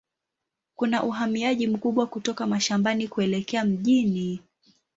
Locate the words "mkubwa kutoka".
1.67-2.47